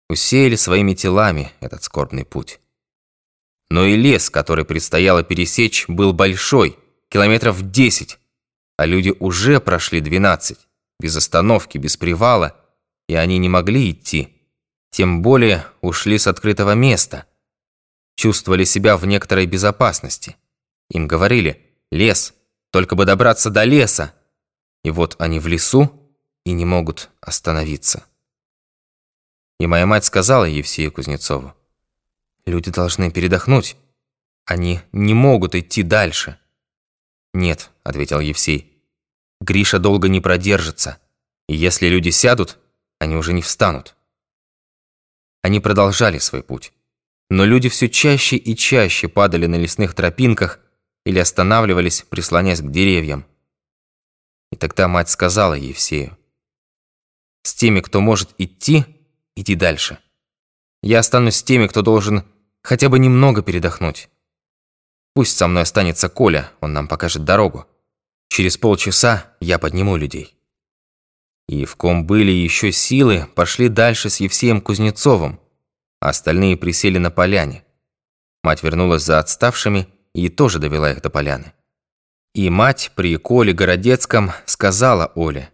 [0.10, 2.60] усеяли своими телами этот скорбный путь.
[3.70, 6.78] Но и лес, который предстояло пересечь, был большой–
[7.14, 8.18] километров 10,
[8.78, 10.58] а люди уже прошли 12,
[11.00, 12.56] без остановки, без привала,
[13.08, 14.36] и они не могли идти,
[14.90, 17.28] тем более ушли с открытого места.
[18.16, 20.38] Чувствовали себя в некоторой безопасности.
[20.90, 22.34] Им говорили «лес,
[22.74, 24.16] только бы добраться до леса».
[24.84, 26.12] И вот они в лесу
[26.44, 28.04] и не могут остановиться.
[29.60, 31.54] И моя мать сказала Евсею Кузнецову,
[32.46, 33.78] «Люди должны передохнуть.
[34.46, 36.38] Они не могут идти дальше».
[37.34, 38.84] «Нет»,— ответил Евсей.
[39.40, 40.98] «Гриша долго не продержится,
[41.48, 42.58] и если люди сядут,
[43.00, 43.96] они уже не встанут».
[45.44, 46.74] Они продолжали свой путь.
[47.30, 50.60] Но люди все чаще и чаще падали на лесных тропинках
[51.06, 53.26] или останавливались, прислонясь к деревьям.
[54.52, 56.18] И тогда мать сказала Евсею,
[57.44, 58.86] «С теми, кто может идти,
[59.36, 60.00] иди дальше.
[60.82, 62.24] Я останусь с теми, кто должен
[62.62, 64.10] хотя бы немного передохнуть».
[65.14, 67.68] Пусть со мной останется Коля, он нам покажет дорогу.
[68.30, 70.36] Через полчаса я подниму людей».
[71.48, 75.42] И в ком были еще силы, пошли дальше с Евсеем Кузнецовым,
[76.00, 77.66] а остальные присели на поляне.
[78.44, 81.54] Мать вернулась за отставшими и тоже довела их до поляны.
[82.34, 85.52] И мать при Коле Городецком сказала Оле,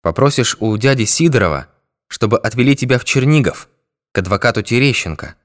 [0.00, 1.68] «Попросишь у дяди Сидорова,
[2.08, 3.68] чтобы отвели тебя в Чернигов,
[4.12, 5.36] к адвокату Терещенко.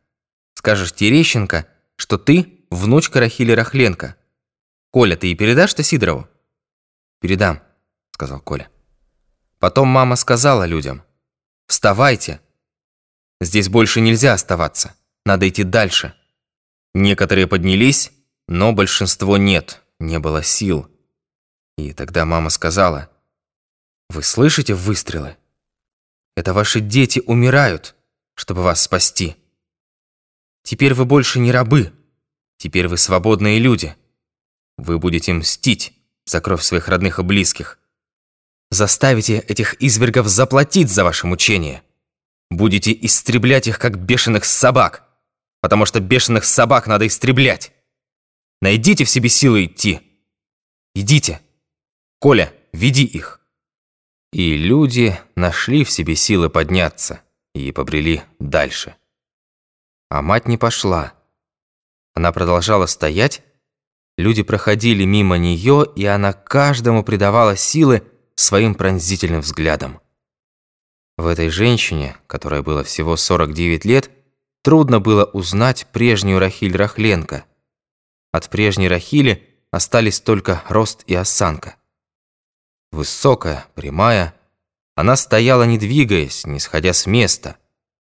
[0.54, 4.16] Скажешь Терещенко, что ты внучка Рахили Рахленко.
[4.92, 6.28] Коля, ты и передашь-то Сидорову?»
[7.20, 7.62] «Передам»,—
[8.12, 8.70] сказал Коля.
[9.60, 11.04] Потом мама сказала людям,
[11.68, 12.42] «Вставайте!
[13.42, 16.14] Здесь больше нельзя оставаться, надо идти дальше».
[17.00, 18.12] Некоторые поднялись,
[18.48, 20.90] но большинство нет, не было сил.
[21.78, 23.12] И тогда мама сказала,
[24.10, 25.38] «Вы слышите выстрелы?
[26.36, 27.94] Это ваши дети умирают,
[28.34, 29.36] чтобы вас спасти.
[30.64, 31.94] Теперь вы больше не рабы,
[32.58, 33.96] теперь вы свободные люди.
[34.80, 35.94] Вы будете мстить
[36.26, 37.78] за кровь своих родных и близких.
[38.72, 41.84] Заставите этих извергов заплатить за ваше мучение.
[42.50, 45.07] Будете истреблять их, как бешеных собак,
[45.68, 47.74] потому что бешеных собак надо истреблять.
[48.62, 50.00] Найдите в себе силы идти.
[50.96, 51.42] Идите.
[52.22, 53.42] Коля, веди их».
[54.32, 57.20] И люди нашли в себе силы подняться
[57.54, 58.96] и побрели дальше.
[60.10, 61.12] А мать не пошла.
[62.14, 63.44] Она продолжала стоять,
[64.18, 68.04] люди проходили мимо нее, и она каждому придавала силы
[68.36, 70.00] своим пронзительным взглядом.
[71.18, 74.10] В этой женщине, которой было всего 49 лет,
[74.68, 77.46] трудно было узнать прежнюю Рахиль Рахленко.
[78.34, 81.78] От прежней Рахили остались только рост и осанка.
[82.92, 84.36] Высокая, прямая,
[84.94, 87.56] она стояла не двигаясь, не сходя с места,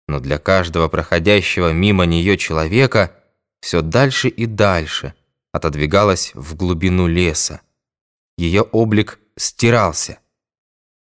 [0.09, 3.15] но для каждого проходящего мимо нее человека
[3.61, 5.13] все дальше и дальше
[5.53, 7.61] отодвигалась в глубину леса.
[8.37, 10.19] Ее облик стирался.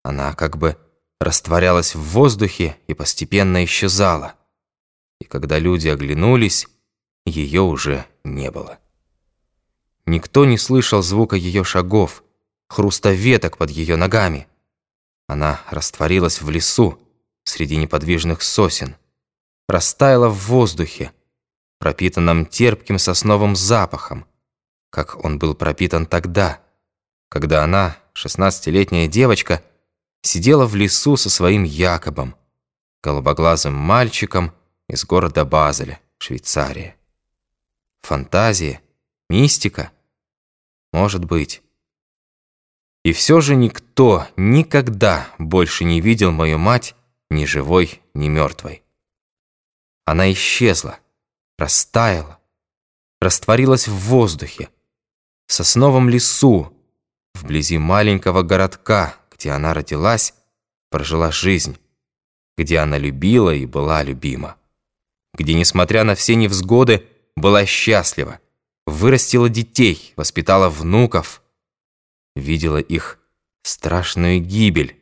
[0.02, 0.76] Она как бы
[1.18, 4.35] растворялась в воздухе и постепенно исчезала.
[5.20, 6.66] И когда люди оглянулись,
[7.24, 8.78] ее уже не было.
[10.06, 12.22] Никто не слышал звука ее шагов,
[12.68, 14.46] хруста веток под ее ногами.
[15.26, 16.98] Она растворилась в лесу,
[17.44, 18.96] среди неподвижных сосен,
[19.68, 21.12] растаяла в воздухе,
[21.78, 24.26] пропитанном терпким сосновым запахом,
[24.90, 26.60] как он был пропитан тогда,
[27.28, 29.62] когда она, шестнадцатилетняя девочка,
[30.22, 32.34] сидела в лесу со своим Якобом,
[33.02, 34.52] голубоглазым мальчиком
[34.88, 36.96] из города Базеля, Швейцария.
[38.02, 38.82] Фантазия,
[39.28, 39.92] мистика?
[40.92, 41.62] Может быть.
[43.04, 46.94] И все же никто никогда больше не видел мою мать
[47.30, 48.82] ни живой, ни мертвой.
[50.04, 50.98] Она исчезла,
[51.58, 52.38] растаяла,
[53.20, 54.70] растворилась в воздухе,
[55.46, 56.72] в сосновом лесу,
[57.34, 60.34] вблизи маленького городка, где она родилась,
[60.90, 61.78] прожила жизнь,
[62.56, 64.56] где она любила и была любима,
[65.36, 68.40] где, несмотря на все невзгоды, была счастлива,
[68.86, 71.42] вырастила детей, воспитала внуков–
[72.36, 73.18] видела их
[73.62, 74.96] страшную гибель,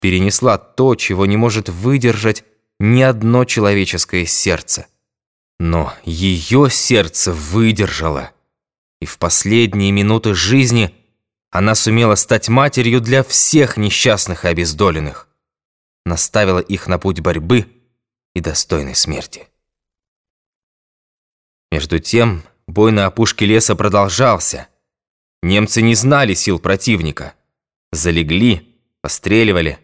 [0.00, 2.44] перенесла то, чего не может выдержать
[2.78, 4.86] ни одно человеческое сердце.
[5.58, 8.32] Но ее сердце выдержало,
[9.00, 10.94] и в последние минуты жизни
[11.50, 15.28] она сумела стать матерью для всех несчастных и обездоленных,
[16.04, 17.66] наставила их на путь борьбы
[18.36, 19.48] и достойной смерти.
[21.72, 24.68] Между тем бой на опушке леса продолжался–
[25.46, 27.34] Немцы не знали сил противника.
[27.92, 29.78] Залегли, постреливали,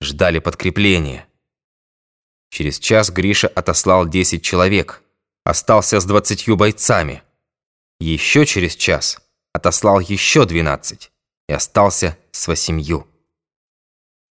[0.00, 1.26] ждали подкрепления.
[2.50, 5.02] Через час Гриша отослал 10 человек.
[5.42, 7.22] Остался с 20 бойцами.
[7.98, 9.18] Еще через час
[9.54, 11.10] отослал еще 12
[11.48, 13.06] и остался с восемью.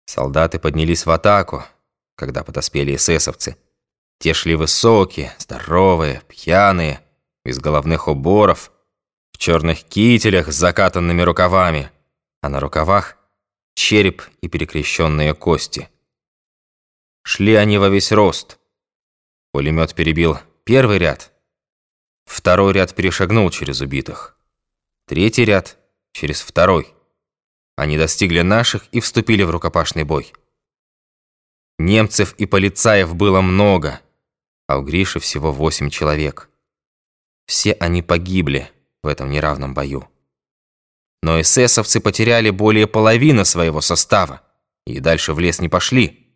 [0.07, 1.63] Солдаты поднялись в атаку,
[2.15, 3.55] когда подоспели эсэсовцы.
[4.21, 7.01] Те шли высокие, здоровые, пьяные,
[7.43, 8.71] без головных уборов–
[9.41, 11.89] черных кителях с закатанными рукавами,
[12.41, 13.17] а на рукавах
[13.73, 15.89] череп и перекрещенные кости.
[17.23, 18.59] Шли они во весь рост.
[19.51, 21.33] Пулемет перебил первый ряд,
[22.25, 24.37] второй ряд перешагнул через убитых,
[25.07, 25.79] третий ряд
[26.13, 26.93] через второй.
[27.75, 30.31] Они достигли наших и вступили в рукопашный бой.
[31.79, 34.01] Немцев и полицаев было много,
[34.71, 36.49] а у Гриши всего восемь человек.
[37.45, 38.69] Все они погибли
[39.03, 40.07] в этом неравном бою.
[41.21, 44.41] Но эсэсовцы потеряли более половины своего состава
[44.85, 46.33] и дальше в лес не пошли.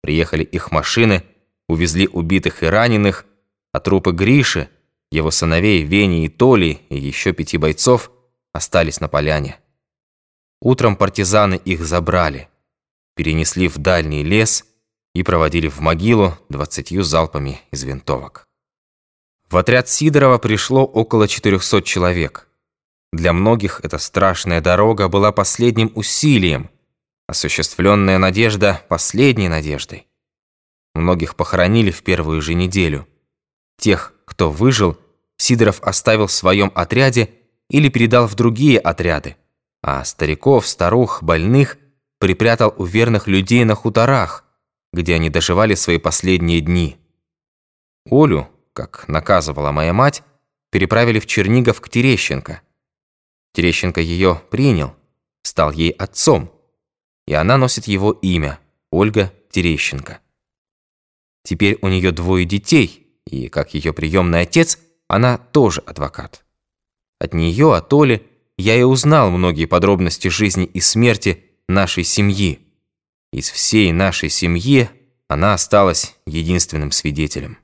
[0.00, 1.24] Приехали их машины,
[1.68, 3.26] увезли убитых и раненых,
[3.72, 4.70] а трупы Гриши,
[5.10, 8.10] его сыновей Вени и Толи и еще пяти бойцов
[8.52, 9.60] остались на поляне.
[10.60, 12.48] Утром партизаны их забрали,
[13.14, 14.64] перенесли в дальний лес
[15.14, 18.48] и проводили в могилу двадцатью залпами из винтовок.
[19.50, 22.48] В отряд Сидорова пришло около 400 человек.
[23.12, 26.70] Для многих эта страшная дорога была последним усилием,
[27.26, 30.06] осуществленная надежда последней надеждой.
[30.94, 33.08] Многих похоронили в первую же неделю.
[33.78, 34.98] Тех, кто выжил,
[35.38, 37.30] Сидоров оставил в своем отряде
[37.70, 39.36] или передал в другие отряды,
[39.82, 41.78] а стариков, старух, больных
[42.18, 44.44] припрятал у верных людей на хуторах,
[44.92, 46.96] где они доживали свои последние дни.
[48.10, 50.22] Олю, как наказывала моя мать,
[50.70, 52.62] переправили в Чернигов к Терещенко.
[53.52, 54.94] Терещенко ее принял,
[55.42, 56.52] стал ей отцом,
[57.26, 58.58] и она носит его имя–
[58.90, 60.20] Ольга Терещенко.
[61.42, 66.44] Теперь у нее двое детей, и, как ее приемный отец, она тоже адвокат.
[67.18, 72.60] От нее, от Оли, я и узнал многие подробности жизни и смерти нашей семьи.
[73.32, 74.88] Из всей нашей семьи
[75.28, 77.58] она осталась единственным свидетелем.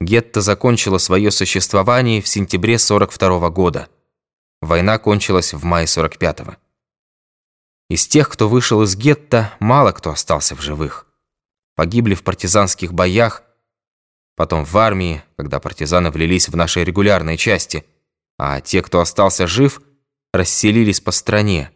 [0.00, 3.88] Гетто закончила свое существование в сентябре 42 -го года.
[4.60, 6.56] Война кончилась в мае 45-го.
[7.88, 11.06] Из тех, кто вышел из гетто, мало кто остался в живых.
[11.74, 13.42] Погибли в партизанских боях,
[14.36, 17.84] потом в армии, когда партизаны влились в наши регулярные части,
[18.38, 19.80] а те, кто остался жив,
[20.32, 21.70] расселились по стране,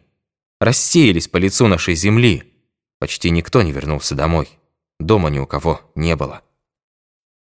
[0.59, 2.53] рассеялись по лицу нашей земли.
[2.99, 4.49] Почти никто не вернулся домой.
[4.99, 6.41] Дома ни у кого не было.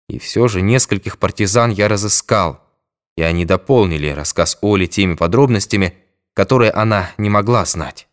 [0.07, 2.61] И все же нескольких партизан я разыскал,
[3.17, 5.97] и они дополнили рассказ Оли теми подробностями,
[6.33, 8.07] которые она не могла знать.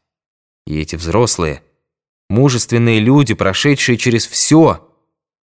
[0.67, 1.63] И эти взрослые,
[2.29, 4.89] мужественные люди, прошедшие через все,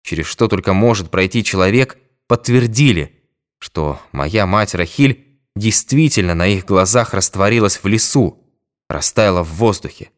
[0.02, 3.22] через что только может пройти человек, подтвердили,
[3.58, 8.43] что моя мать Рахиль действительно на их глазах растворилась в лесу,
[8.88, 10.10] растаяла в воздухе.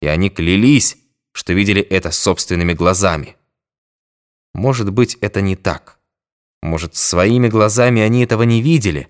[0.00, 0.96] И они клялись,
[1.32, 3.36] что видели это собственными глазами.
[4.54, 5.98] Может быть, это не так.
[6.62, 9.08] Может, своими глазами они этого не видели.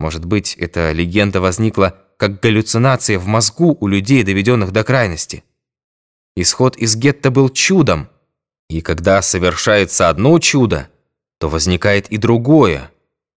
[0.00, 5.44] Может быть, эта легенда возникла как галлюцинация в мозгу у людей, доведенных до крайности.
[6.36, 8.08] Исход из гетто был чудом.
[8.68, 10.88] И когда совершается одно чудо,
[11.38, 12.90] то возникает и другое.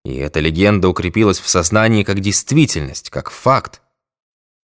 [0.05, 3.81] И эта легенда укрепилась в сознании как действительность, как факт.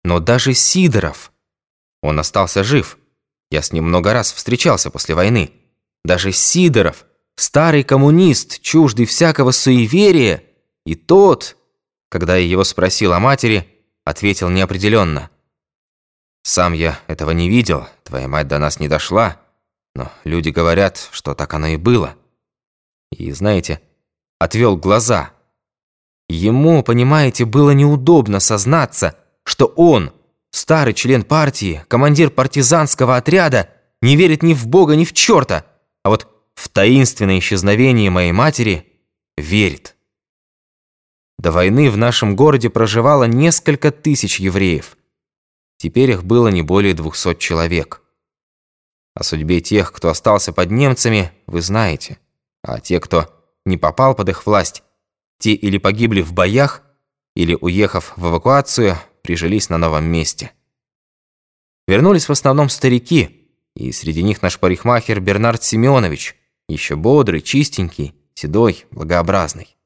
[0.04, 1.32] Но даже Сидоров,
[2.02, 2.98] он остался жив.
[3.50, 5.52] Я с ним много раз встречался после войны.
[6.04, 10.44] Даже Сидоров, старый коммунист, чуждый всякого суеверия,
[10.86, 11.58] и тот,
[12.10, 13.68] когда я его спросил о матери,
[14.04, 15.30] ответил неопределенно.
[16.44, 19.40] «Сам я этого не видел, твоя мать до нас не дошла,
[19.94, 22.16] но люди говорят, что так оно и было».
[23.12, 23.82] И, знаете,
[24.40, 25.34] отвел глаза.
[26.30, 30.12] Ему, понимаете, было неудобно сознаться, что он,
[30.52, 33.70] старый член партии, командир партизанского отряда,
[34.02, 35.66] не верит ни в Бога, ни в черта,
[36.04, 38.86] а вот в таинственное исчезновение моей матери
[39.38, 39.96] верит.
[41.38, 44.98] До войны в нашем городе проживало несколько тысяч евреев.
[45.78, 48.04] Теперь их было не более двухсот человек.
[49.16, 52.20] О судьбе тех, кто остался под немцами, вы знаете.
[52.62, 53.34] А те, кто
[53.66, 54.84] не попал под их власть,
[55.40, 56.84] те или погибли в боях,
[57.36, 60.52] или, уехав в эвакуацию, прижились на новом месте.
[61.88, 63.38] Вернулись в основном старики–
[63.76, 66.36] и среди них наш парикмахер Бернард Семенович,
[66.68, 69.78] еще бодрый, чистенький, седой, благообразный.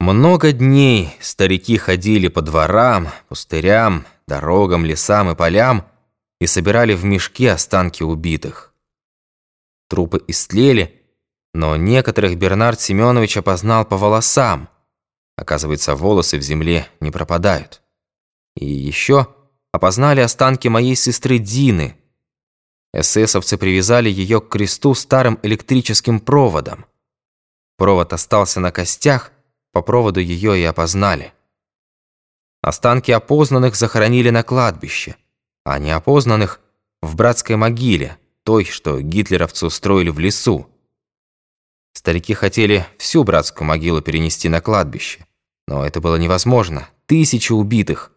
[0.00, 5.86] Много дней старики ходили по дворам, пустырям, дорогам, лесам и полям
[6.40, 8.74] и собирали в мешки останки убитых.
[9.88, 11.02] Трупы истлели,
[11.54, 14.68] но некоторых Бернард Семенович опознал по волосам.
[15.36, 17.80] Оказывается, волосы в земле не пропадают.
[18.56, 19.28] И еще
[19.72, 21.96] опознали останки моей сестры Дины–
[22.96, 26.86] Эсэсовцы привязали ее к кресту старым электрическим проводом.
[27.76, 29.32] Провод остался на костях,
[29.72, 31.32] по проводу ее и опознали.
[32.62, 35.16] Останки опознанных захоронили на кладбище,
[35.64, 36.60] а неопознанных–
[37.02, 40.70] в братской могиле, той, что гитлеровцы устроили в лесу.
[41.92, 45.26] Старики хотели всю братскую могилу перенести на кладбище,
[45.66, 46.88] но это было невозможно.
[47.06, 48.12] Тысячи убитых.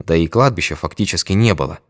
[0.00, 1.80] Да и кладбища фактически не было.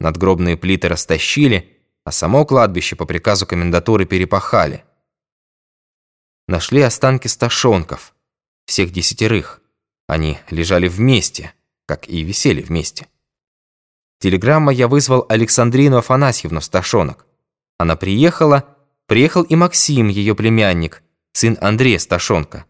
[0.00, 4.84] Надгробные плиты растащили, а само кладбище по приказу комендатуры перепахали.
[6.48, 8.14] Нашли останки сташонков,
[8.66, 9.60] всех десятерых.
[10.08, 11.54] Они лежали вместе,
[11.86, 13.06] как и висели вместе.
[14.18, 17.26] Телеграмма я вызвал Александрину Афанасьевну Сташонок.
[17.78, 21.02] Она приехала, приехал и Максим, ее племянник,
[21.32, 22.66] сын Андрея Сташонка.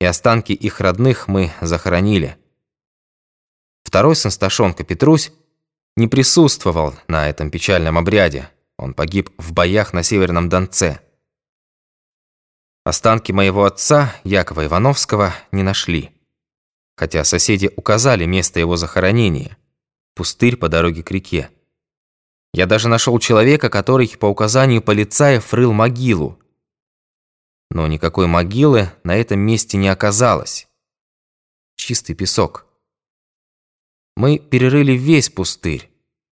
[0.00, 2.36] И останки их родных мы захоронили.
[3.92, 5.32] Второй сын Сташонка, Петрусь,
[5.98, 8.48] не присутствовал на этом печальном обряде.
[8.78, 11.00] Он погиб в боях на Северном Донце.
[12.86, 16.10] Останки моего отца, Якова Ивановского, не нашли.
[16.96, 19.58] Хотя соседи указали место его захоронения.
[20.14, 21.50] Пустырь по дороге к реке.
[22.54, 26.40] Я даже нашел человека, который по указанию полицаев рыл могилу.
[27.70, 30.66] Но никакой могилы на этом месте не оказалось.
[31.76, 32.71] Чистый песок.
[34.16, 35.90] Мы перерыли весь пустырь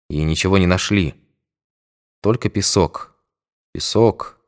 [0.09, 1.15] и ничего не нашли.
[2.21, 3.15] Только песок.
[3.73, 4.39] Песок.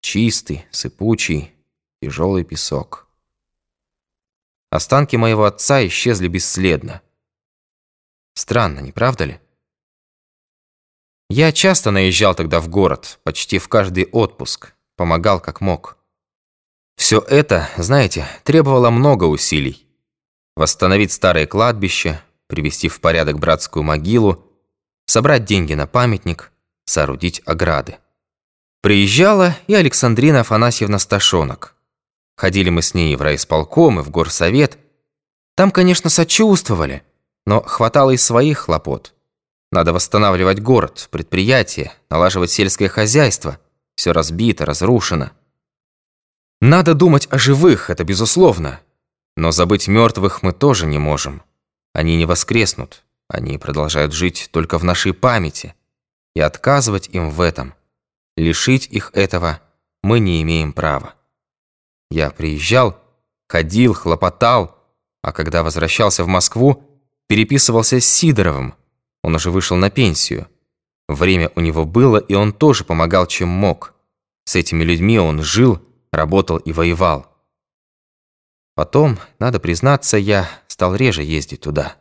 [0.00, 1.52] Чистый, сыпучий,
[2.00, 3.08] тяжелый песок.
[4.70, 7.02] Останки моего отца исчезли бесследно.
[8.34, 9.40] Странно, не правда ли?
[11.30, 15.98] Я часто наезжал тогда в город, почти в каждый отпуск, помогал как мог.
[16.96, 19.86] Все это, знаете, требовало много усилий.
[20.56, 24.44] Восстановить старое кладбище, привести в порядок братскую могилу,
[25.06, 26.50] собрать деньги на памятник,
[26.84, 27.98] соорудить ограды.
[28.80, 31.76] Приезжала и Александрина Афанасьевна Сташонок.
[32.36, 34.78] Ходили мы с ней в райисполком и в горсовет.
[35.56, 37.02] Там, конечно, сочувствовали,
[37.46, 39.14] но хватало и своих хлопот.
[39.70, 43.58] Надо восстанавливать город, предприятия, налаживать сельское хозяйство.
[43.96, 45.32] Все разбито, разрушено.
[46.60, 48.80] Надо думать о живых, это безусловно.
[49.36, 51.42] Но забыть мертвых мы тоже не можем.
[51.92, 53.04] Они не воскреснут.
[53.28, 55.74] Они продолжают жить только в нашей памяти.
[56.34, 57.74] И отказывать им в этом,
[58.36, 59.60] лишить их этого,
[60.02, 61.14] мы не имеем права.
[62.10, 62.96] Я приезжал,
[63.48, 64.76] ходил, хлопотал,
[65.22, 66.82] а когда возвращался в Москву,
[67.26, 68.74] переписывался с Сидоровым.
[69.22, 70.46] Он уже вышел на пенсию.
[71.08, 73.94] Время у него было, и он тоже помогал, чем мог.
[74.44, 75.82] С этими людьми он жил,
[76.12, 77.26] работал и воевал.
[78.74, 80.48] Потом, надо признаться, я
[80.78, 81.96] стал реже ездить туда.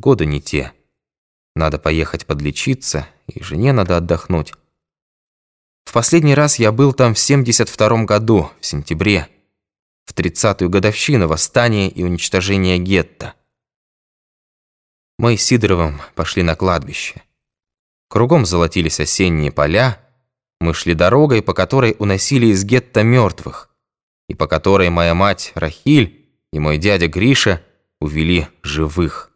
[0.00, 0.74] Годы не те.
[1.54, 4.52] Надо поехать подлечиться, и жене надо отдохнуть.
[5.86, 9.30] В последний раз я был там в 72 году, в сентябре,
[10.04, 13.32] в 30-ю годовщину восстания и уничтожения гетто.
[15.18, 17.22] Мы с Сидоровым пошли на кладбище.
[18.10, 20.06] Кругом золотились осенние поля,
[20.60, 23.70] мы шли дорогой, по которой уносили из гетто мертвых,
[24.28, 27.62] и по которой моя мать Рахиль и мой дядя Гриша
[28.00, 29.32] увели живых.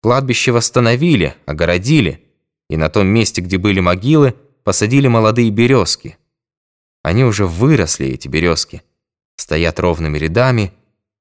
[0.00, 2.24] Кладбище восстановили, огородили,
[2.68, 6.18] и на том месте, где были могилы, посадили молодые березки.
[7.02, 8.82] Они уже выросли, эти березки,
[9.36, 10.72] стоят ровными рядами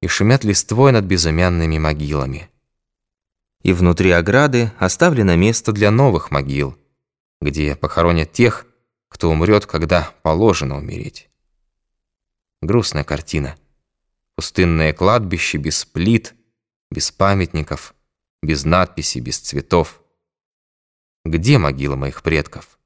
[0.02, 2.50] и шумят листвой над безымянными могилами.
[3.64, 6.78] И внутри ограды оставлено место для новых могил,
[7.42, 8.68] где похоронят тех,
[9.10, 11.30] кто умрет, когда положено умереть.
[12.62, 13.56] Грустная картина.
[14.38, 16.36] Пустынное кладбище без плит,
[16.92, 17.96] без памятников,
[18.44, 20.00] без надписей, без цветов.
[21.26, 22.78] Где могила моих предков?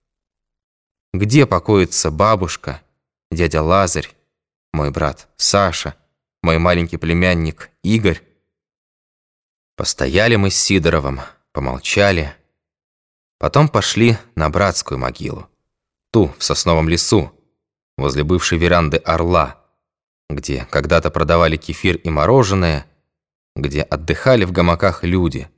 [1.13, 2.81] Где покоится бабушка,
[3.31, 4.09] дядя Лазарь,
[4.71, 5.97] мой брат Саша,
[6.41, 8.23] мой маленький племянник Игорь?
[9.75, 11.19] Постояли мы с Сидоровым,
[11.51, 12.33] помолчали.
[13.39, 15.49] Потом пошли на братскую могилу.
[16.13, 17.37] Ту, в сосновом лесу,
[17.97, 19.60] возле бывшей веранды Орла,
[20.35, 22.85] где когда-то продавали кефир и мороженое,
[23.55, 25.49] где отдыхали в гамаках люди,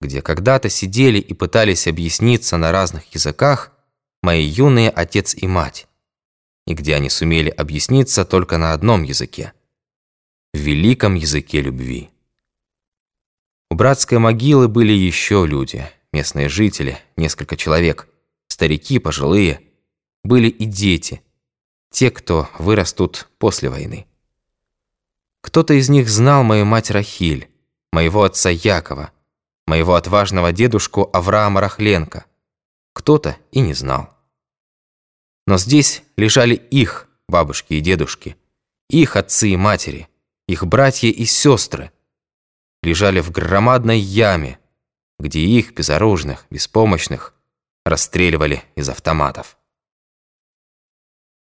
[0.00, 3.72] где когда-то сидели и пытались объясниться на разных языках,
[4.22, 5.86] мои юные отец и мать,
[6.66, 9.52] и где они сумели объясниться только на одном языке–
[10.54, 12.10] великом языке любви.
[13.70, 18.08] У братской могилы были еще люди, местные жители, несколько человек,
[18.48, 19.60] старики, пожилые,
[20.24, 21.20] были и дети,
[21.96, 24.06] те, кто вырастут после войны.
[25.40, 27.48] Кто-то из них знал мою мать Рахиль,
[27.92, 29.12] моего отца Якова,
[29.66, 32.24] моего отважного дедушку Авраама Рахленко–
[32.96, 34.08] кто-то и не знал.
[35.46, 38.36] Но здесь лежали их бабушки и дедушки,
[38.88, 40.08] их отцы и матери,
[40.48, 41.92] их братья и сестры.
[42.82, 44.58] Лежали в громадной яме,
[45.18, 47.34] где их, безоружных, беспомощных,
[47.84, 49.55] расстреливали из автоматов.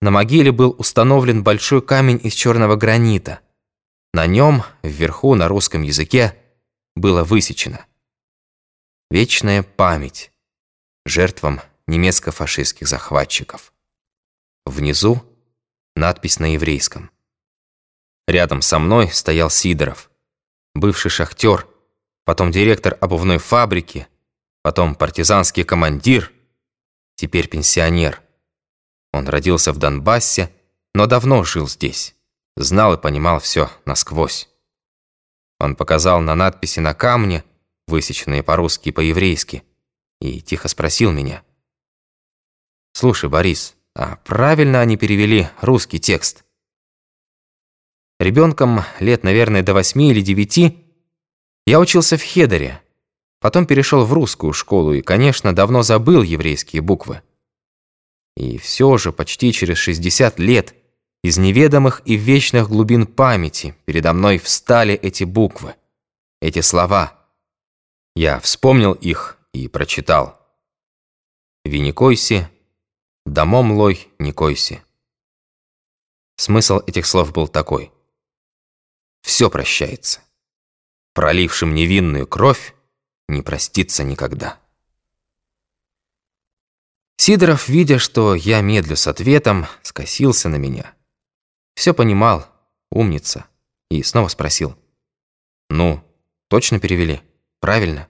[0.02, 3.40] На могиле был установлен большой камень из черного гранита.
[4.14, 6.38] На нем, вверху на русском языке,
[6.96, 7.86] было высечено
[9.10, 10.32] «Вечная память»
[11.06, 13.74] жертвам немецко-фашистских захватчиков.
[14.66, 15.24] Внизу
[15.96, 17.10] надпись на еврейском.
[18.28, 20.12] Рядом со мной стоял Сидоров,
[20.76, 21.66] бывший шахтер,
[22.26, 24.08] потом директор обувной фабрики,
[24.62, 26.32] потом партизанский командир,
[27.16, 28.22] теперь пенсионер.
[29.14, 30.52] Он родился в Донбассе,
[30.94, 32.16] но давно жил здесь,
[32.56, 34.50] знал и понимал все насквозь.
[35.60, 37.44] Он показал на надписи на камне,
[37.88, 39.64] высеченные по-русски и по-еврейски,
[40.22, 41.44] и тихо спросил меня.
[42.94, 46.44] «Слушай, Борис, а правильно они перевели русский текст?»
[48.20, 50.84] Ребенком лет, наверное, до восьми или девяти
[51.68, 52.82] я учился в Хедере,
[53.40, 57.22] потом перешел в русскую школу и, конечно, давно забыл еврейские буквы.
[58.38, 60.76] И все же почти через 60 лет
[61.24, 65.74] из неведомых и вечных глубин памяти передо мной встали эти буквы,
[66.40, 67.18] эти слова.
[68.16, 70.40] Я вспомнил их и прочитал.
[71.66, 72.48] «Ви койси,
[73.26, 74.84] домом лой не койси».
[76.36, 77.92] Смысл этих слов был такой.
[79.24, 80.22] все прощается.
[81.16, 82.76] Пролившим невинную кровь
[83.28, 84.60] не простится никогда.
[87.18, 90.96] Сидоров, видя, что я медлю с ответом, скосился на меня.
[91.74, 92.48] Все понимал,
[92.90, 93.48] умница,
[93.90, 94.78] и снова спросил.
[95.70, 96.02] «Ну,
[96.48, 97.22] точно перевели?
[97.60, 98.08] Правильно?»